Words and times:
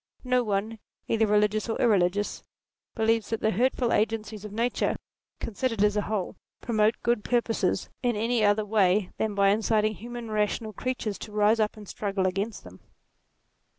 No 0.23 0.43
one, 0.43 0.79
either 1.07 1.27
religious 1.27 1.69
or 1.69 1.79
irreligious, 1.79 2.41
believes 2.95 3.29
that 3.29 3.39
the 3.41 3.51
hurtful 3.51 3.93
agencies 3.93 4.43
of 4.43 4.51
nature, 4.51 4.95
considered 5.39 5.83
as 5.83 5.95
a 5.95 6.01
whole, 6.01 6.37
promote 6.59 6.95
good 7.03 7.23
purposes, 7.23 7.87
in 8.01 8.15
any 8.15 8.43
other 8.43 8.65
way 8.65 9.11
than 9.17 9.35
by 9.35 9.49
inciting 9.49 9.93
human 9.93 10.31
rational 10.31 10.73
creatures 10.73 11.19
to 11.19 11.31
rise 11.31 11.59
up 11.59 11.77
and 11.77 11.87
struggle 11.87 12.25
against 12.25 12.63
them. 12.63 12.79